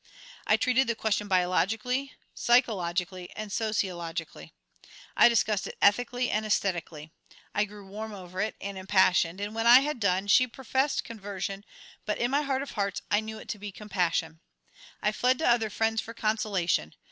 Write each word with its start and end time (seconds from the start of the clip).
I 0.47 0.57
treated 0.57 0.87
the 0.87 0.95
question 0.95 1.27
biologically, 1.27 2.13
psychologically, 2.33 3.29
and 3.35 3.51
sociologically, 3.51 4.51
I 5.15 5.29
discussed 5.29 5.67
it 5.67 5.77
ethically 5.79 6.31
and 6.31 6.43
aesthetically. 6.43 7.11
I 7.53 7.65
grew 7.65 7.85
warm 7.85 8.11
over 8.11 8.41
it, 8.41 8.55
and 8.59 8.79
impassioned; 8.79 9.39
and 9.39 9.53
when 9.53 9.67
I 9.67 9.81
had 9.81 9.99
done, 9.99 10.25
she 10.25 10.47
professed 10.47 11.03
conversion, 11.03 11.63
but 12.07 12.17
in 12.17 12.31
my 12.31 12.41
heart 12.41 12.63
of 12.63 12.71
hearts 12.71 13.03
I 13.11 13.19
knew 13.19 13.37
it 13.37 13.47
to 13.49 13.59
be 13.59 13.71
compassion. 13.71 14.39
I 15.03 15.11
fled 15.11 15.37
to 15.37 15.47
other 15.47 15.69
friends 15.69 16.01
for 16.01 16.15
consolation. 16.15 16.95